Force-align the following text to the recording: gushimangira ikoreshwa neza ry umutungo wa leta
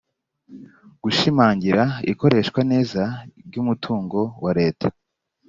gushimangira 1.03 1.83
ikoreshwa 2.11 2.59
neza 2.71 3.01
ry 3.47 3.55
umutungo 3.61 4.19
wa 4.43 4.51
leta 4.59 4.87